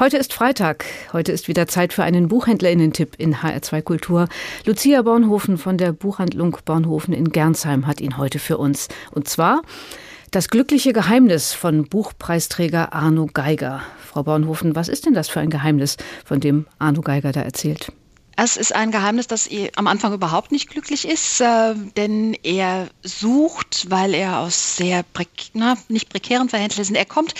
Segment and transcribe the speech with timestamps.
[0.00, 0.86] Heute ist Freitag.
[1.12, 4.28] Heute ist wieder Zeit für einen Buchhändlerinnen-Tipp in HR2 Kultur.
[4.64, 8.88] Lucia Bornhofen von der Buchhandlung Bornhofen in Gernsheim hat ihn heute für uns.
[9.10, 9.60] Und zwar
[10.30, 13.82] das glückliche Geheimnis von Buchpreisträger Arno Geiger.
[13.98, 17.92] Frau Bornhofen, was ist denn das für ein Geheimnis, von dem Arno Geiger da erzählt?
[18.42, 23.90] Es ist ein Geheimnis, das am Anfang überhaupt nicht glücklich ist, äh, denn er sucht,
[23.90, 27.34] weil er aus sehr prek na, nicht prekären Verhältnissen, er kommt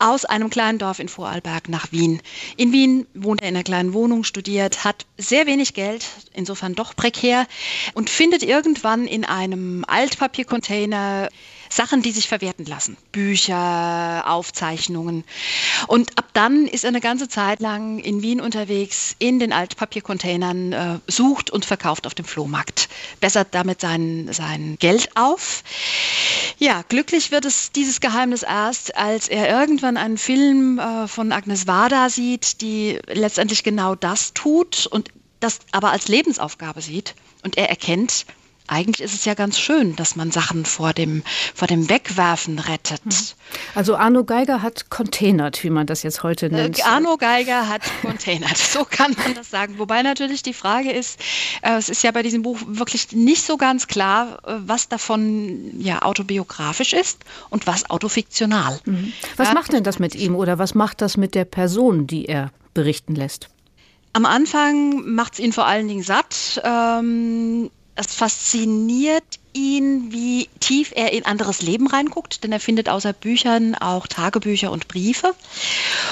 [0.00, 2.20] aus einem kleinen Dorf in Vorarlberg nach Wien.
[2.56, 6.96] In Wien wohnt er in einer kleinen Wohnung, studiert, hat sehr wenig Geld, insofern doch
[6.96, 7.46] prekär
[7.94, 11.28] und findet irgendwann in einem Altpapiercontainer
[11.74, 12.96] Sachen, die sich verwerten lassen.
[13.12, 15.24] Bücher, Aufzeichnungen.
[15.86, 20.72] Und ab dann ist er eine ganze Zeit lang in Wien unterwegs, in den Altpapiercontainern,
[20.72, 22.88] äh, sucht und verkauft auf dem Flohmarkt.
[23.20, 25.64] Bessert damit sein, sein Geld auf.
[26.58, 31.66] Ja, glücklich wird es dieses Geheimnis erst, als er irgendwann einen Film äh, von Agnes
[31.66, 35.10] Wada sieht, die letztendlich genau das tut und
[35.40, 37.14] das aber als Lebensaufgabe sieht.
[37.42, 38.26] Und er erkennt,
[38.68, 41.22] eigentlich ist es ja ganz schön, dass man Sachen vor dem,
[41.54, 43.04] vor dem Wegwerfen rettet.
[43.04, 43.12] Mhm.
[43.74, 46.78] Also Arno Geiger hat containert, wie man das jetzt heute äh, nennt.
[46.78, 49.78] Äh, Arno Geiger hat containert, so kann man das sagen.
[49.78, 51.20] Wobei natürlich die Frage ist,
[51.62, 55.80] äh, es ist ja bei diesem Buch wirklich nicht so ganz klar, äh, was davon
[55.80, 58.80] ja autobiografisch ist und was autofiktional.
[58.84, 59.12] Mhm.
[59.36, 62.50] Was macht denn das mit ihm oder was macht das mit der Person, die er
[62.74, 63.48] berichten lässt?
[64.14, 66.60] Am Anfang macht es ihn vor allen Dingen satt.
[66.64, 73.12] Ähm, es fasziniert ihn, wie tief er in anderes Leben reinguckt, denn er findet außer
[73.12, 75.34] Büchern auch Tagebücher und Briefe.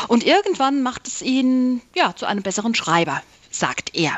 [0.09, 4.17] Und irgendwann macht es ihn ja zu einem besseren Schreiber, sagt er.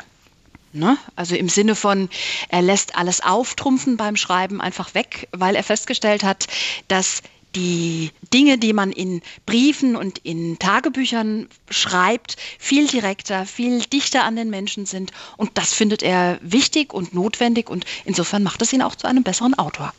[0.73, 0.97] Ne?
[1.15, 2.09] Also im Sinne von,
[2.49, 6.47] er lässt alles auftrumpfen beim Schreiben einfach weg, weil er festgestellt hat,
[6.87, 7.21] dass
[7.55, 14.35] die Dinge, die man in Briefen und in Tagebüchern schreibt, viel direkter, viel dichter an
[14.35, 15.11] den Menschen sind.
[15.37, 19.23] Und das findet er wichtig und notwendig und insofern macht es ihn auch zu einem
[19.23, 19.93] besseren Autor.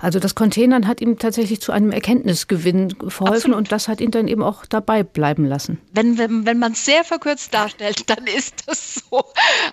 [0.00, 3.56] Also das Containern hat ihm tatsächlich zu einem Erkenntnisgewinn verholfen Absolut.
[3.56, 5.78] und das hat ihn dann eben auch dabei bleiben lassen.
[5.92, 9.24] Wenn, wenn, wenn man es sehr verkürzt darstellt, dann ist das so.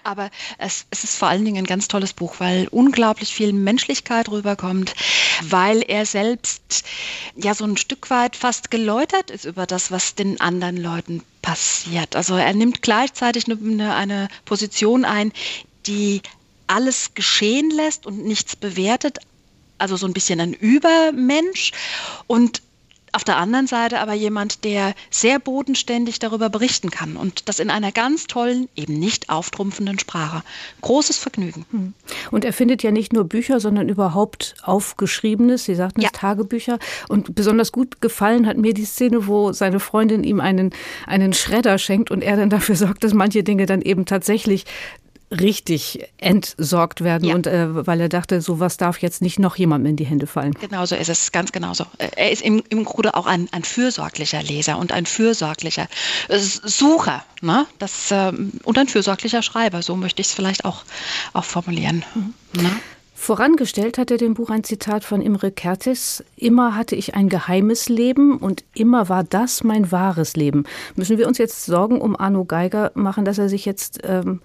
[0.04, 4.30] Aber es, es ist vor allen Dingen ein ganz tolles Buch, weil unglaublich viel Menschlichkeit
[4.30, 4.94] rüberkommt,
[5.44, 6.86] weil er selbst
[7.36, 12.16] ja so ein Stück weit fast geläutert ist über das, was den anderen Leuten passiert.
[12.16, 15.32] Also er nimmt gleichzeitig eine, eine Position ein,
[15.86, 16.22] die
[16.68, 19.20] alles geschehen lässt und nichts bewertet,
[19.78, 21.72] also so ein bisschen ein Übermensch
[22.28, 22.62] und
[23.16, 27.70] auf der anderen Seite aber jemand, der sehr bodenständig darüber berichten kann und das in
[27.70, 30.44] einer ganz tollen, eben nicht auftrumpfenden Sprache.
[30.82, 31.66] Großes Vergnügen.
[31.72, 31.94] Hm.
[32.32, 36.10] Und er findet ja nicht nur Bücher, sondern überhaupt aufgeschriebenes, Sie sagten es, ja.
[36.12, 36.78] Tagebücher.
[37.08, 40.72] Und besonders gut gefallen hat mir die Szene, wo seine Freundin ihm einen,
[41.08, 44.66] einen Schredder schenkt und er dann dafür sorgt, dass manche Dinge dann eben tatsächlich
[45.32, 47.36] richtig entsorgt werden ja.
[47.36, 50.54] und äh, weil er dachte, sowas darf jetzt nicht noch jemandem in die Hände fallen.
[50.54, 51.86] Genauso ist es, ganz genauso.
[51.98, 55.88] Äh, er ist im, im Grunde auch ein, ein fürsorglicher Leser und ein fürsorglicher
[56.30, 57.66] äh, Sucher ne?
[57.80, 58.32] das, äh,
[58.64, 60.84] und ein fürsorglicher Schreiber, so möchte ich es vielleicht auch,
[61.34, 62.04] auch formulieren.
[62.14, 62.62] Mhm.
[62.62, 62.72] Ne?
[63.18, 66.24] Vorangestellt hat er dem Buch ein Zitat von Imre Kertész.
[66.36, 70.66] Immer hatte ich ein geheimes Leben und immer war das mein wahres Leben.
[70.96, 74.42] Müssen wir uns jetzt Sorgen um Arno Geiger machen, dass er sich jetzt ähm,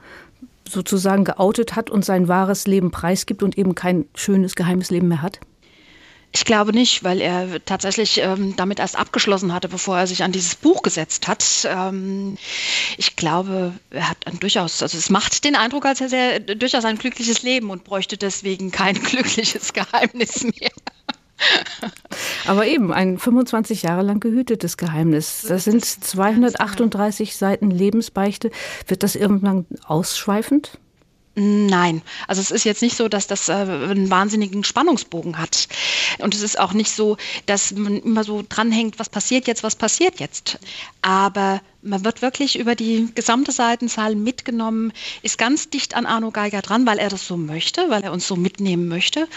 [0.70, 5.22] sozusagen geoutet hat und sein wahres Leben preisgibt und eben kein schönes, geheimes Leben mehr
[5.22, 5.40] hat?
[6.32, 10.30] Ich glaube nicht, weil er tatsächlich ähm, damit erst abgeschlossen hatte, bevor er sich an
[10.30, 11.44] dieses Buch gesetzt hat.
[11.64, 12.38] Ähm,
[12.96, 16.84] ich glaube, er hat ein durchaus, also es macht den Eindruck, als hätte er durchaus
[16.84, 20.70] ein glückliches Leben und bräuchte deswegen kein glückliches Geheimnis mehr.
[22.50, 25.44] Aber eben ein 25 Jahre lang gehütetes Geheimnis.
[25.46, 28.50] Das sind 238 Seiten Lebensbeichte.
[28.88, 30.80] Wird das irgendwann ausschweifend?
[31.36, 35.68] Nein, also es ist jetzt nicht so, dass das äh, einen wahnsinnigen Spannungsbogen hat.
[36.18, 39.76] Und es ist auch nicht so, dass man immer so dranhängt, was passiert jetzt, was
[39.76, 40.58] passiert jetzt.
[41.02, 44.92] Aber man wird wirklich über die gesamte Seitenzahl mitgenommen,
[45.22, 48.26] ist ganz dicht an Arno Geiger dran, weil er das so möchte, weil er uns
[48.26, 49.28] so mitnehmen möchte.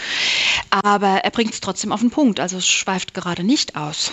[0.70, 4.12] Aber er bringt es trotzdem auf den Punkt, also es schweift gerade nicht aus.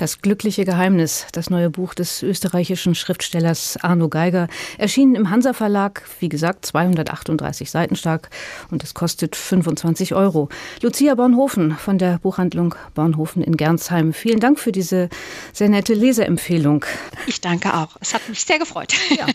[0.00, 4.48] Das glückliche Geheimnis, das neue Buch des österreichischen Schriftstellers Arno Geiger,
[4.78, 8.30] erschienen im Hansa Verlag, wie gesagt, 238 Seiten stark
[8.70, 10.48] und es kostet 25 Euro.
[10.80, 15.10] Lucia Bornhofen von der Buchhandlung Bornhofen in Gernsheim, vielen Dank für diese
[15.52, 16.86] sehr nette Leseempfehlung.
[17.26, 17.98] Ich danke auch.
[18.00, 18.94] Es hat mich sehr gefreut.
[19.10, 19.26] Ja.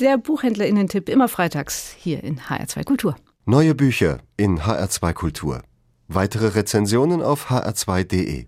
[0.00, 3.14] Der Buchhändlerinnen-Tipp immer freitags hier in HR2 Kultur.
[3.44, 5.62] Neue Bücher in HR2 Kultur.
[6.08, 8.46] Weitere Rezensionen auf hr2.de.